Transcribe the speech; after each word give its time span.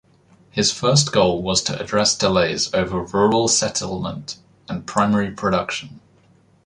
His 0.49 0.71
first 0.71 1.11
goal 1.11 1.43
was 1.43 1.61
to 1.61 1.79
address 1.79 2.17
delays 2.17 2.73
over 2.73 3.03
rural 3.03 3.47
settlement 3.47 4.37
and 4.67 4.87
primary 4.87 5.29
production. 5.29 5.99